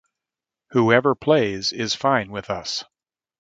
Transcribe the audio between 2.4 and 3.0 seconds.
us.